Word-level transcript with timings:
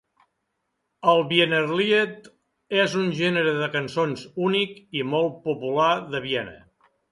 El 1.11 1.19
Wienerlied 1.33 2.29
és 2.85 2.97
un 3.03 3.13
gènere 3.19 3.53
de 3.61 3.69
cançons 3.77 4.25
únic 4.49 4.75
i 5.03 5.07
molt 5.13 5.39
popular 5.47 5.93
de 6.17 6.27
Viena. 6.29 6.61